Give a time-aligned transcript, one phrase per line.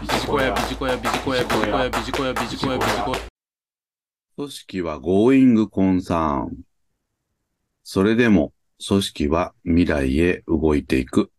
[0.00, 3.20] ビジコヤ、ビジコヤ、ビジコヤ、ビジコヤ、ビジコヤ、ビジコヤ、ビジコヤ。
[4.34, 6.48] 組織は Going Concern。
[7.84, 8.54] それでも
[8.86, 11.30] 組織は未来へ動いていく。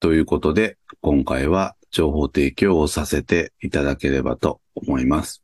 [0.00, 5.42] ということで、今回は情報提供をさせていただければと思います。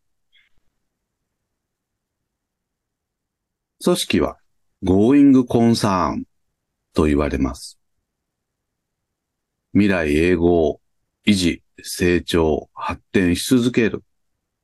[3.83, 4.37] 組織は
[4.85, 6.25] Going Concern
[6.93, 7.79] と言われます。
[9.73, 10.81] 未来永劫、
[11.25, 14.03] 維持、成長、発展し続ける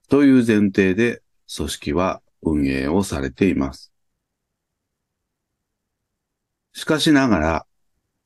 [0.08, 1.22] という前提で
[1.54, 3.92] 組織は運営をされています。
[6.72, 7.66] しかしながら、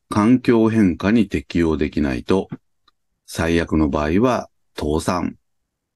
[0.09, 2.49] 環境変化に適応できないと、
[3.27, 5.37] 最悪の場合は倒産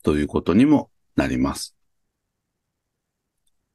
[0.02, 1.74] ということにもなります。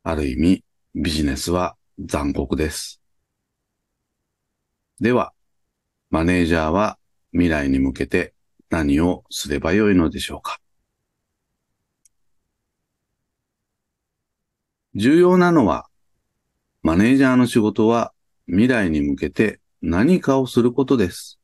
[0.04, 0.64] ある意味、
[0.94, 3.02] ビジネスは残酷です。
[5.00, 5.34] では、
[6.10, 6.98] マネージャーは
[7.32, 8.34] 未来に向けて
[8.70, 10.60] 何をすればよいのでしょうか
[14.96, 15.88] 重要なのは、
[16.82, 18.14] マネージャーの仕事は
[18.48, 21.40] 未来に向けて何かをすることです。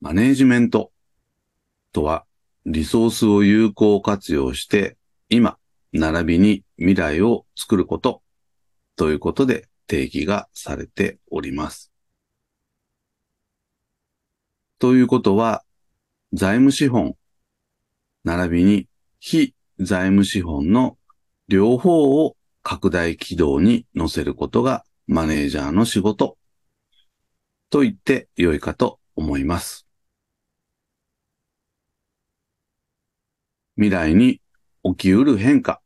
[0.00, 0.92] マネージメント
[1.92, 2.24] とは、
[2.64, 4.96] リソースを有効活用して、
[5.28, 5.58] 今、
[5.92, 8.22] 並びに未来を作ること
[8.96, 11.91] ということで定義がされております。
[14.82, 15.62] ということは、
[16.32, 17.14] 財務資本、
[18.24, 18.88] 並びに
[19.20, 20.98] 非財務資本の
[21.46, 26.36] 両方を拡大軌道に乗せることがマネージャーの仕事
[27.70, 29.86] と言って良いかと思います。
[33.76, 34.40] 未来に
[34.82, 35.80] 起きうる変化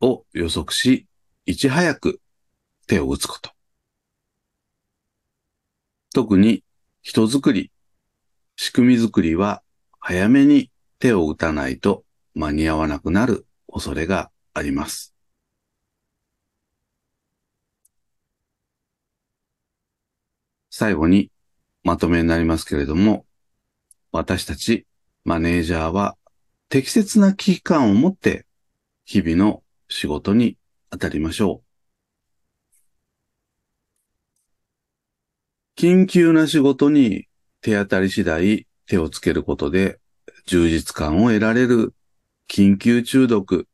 [0.00, 1.06] を予測し、
[1.44, 2.20] いち早く
[2.88, 3.52] 手を打つこと。
[6.12, 6.64] 特に
[7.02, 7.70] 人づくり、
[8.56, 9.62] 仕組みづくりは
[10.00, 12.04] 早めに手を打たないと
[12.34, 15.14] 間に合わなくなる恐れがあります。
[20.70, 21.30] 最後に
[21.82, 23.24] まとめになりますけれども、
[24.12, 24.86] 私たち
[25.24, 26.16] マネージャーは
[26.68, 28.46] 適切な危機感を持って
[29.04, 30.56] 日々の仕事に
[30.90, 31.62] 当たりましょ
[35.76, 35.80] う。
[35.80, 37.26] 緊急な仕事に
[37.66, 39.98] 手当たり次第手をつけることで
[40.46, 41.94] 充実感を得られる
[42.48, 43.66] 緊急中毒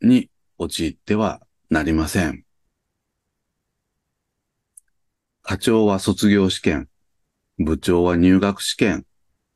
[0.00, 2.42] に陥ってはなりません。
[5.42, 6.88] 課長は卒業試験、
[7.58, 9.04] 部長は入学試験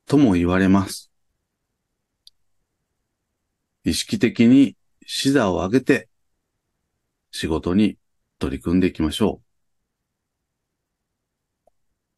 [0.04, 1.10] とも言われます。
[3.84, 4.76] 意識的に
[5.06, 6.10] 視座を上げて
[7.30, 7.96] 仕事に
[8.38, 9.42] 取り組んでいきましょう。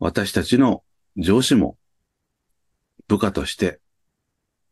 [0.01, 0.83] 私たちの
[1.21, 1.77] 上司も
[3.07, 3.79] 部下として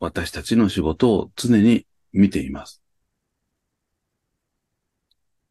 [0.00, 2.82] 私たちの仕事を常に見ています。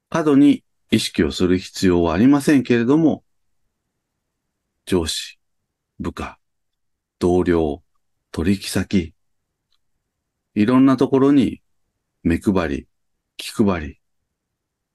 [0.10, 3.24] 過度に意識をする必要はありませんけれども、
[4.86, 5.38] 上司、
[6.00, 6.40] 部下、
[7.20, 7.84] 同僚、
[8.32, 9.14] 取引先、
[10.56, 11.62] いろんなところに
[12.24, 12.88] 目配り、
[13.36, 14.00] 気配り、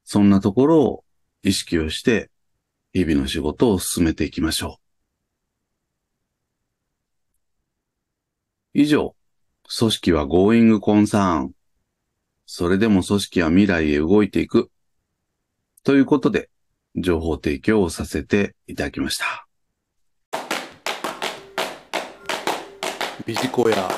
[0.02, 1.04] そんなところを
[1.44, 2.30] 意識をして
[2.92, 4.81] 日々の仕事を進めていきましょう。
[8.74, 9.14] 以上、
[9.78, 11.52] 組織はゴーイングコンサーン。
[12.46, 14.70] それでも組織は未来へ動いていく。
[15.84, 16.48] ということで、
[16.96, 19.46] 情報提供をさせていただきました。
[23.26, 23.90] ビジコヤ、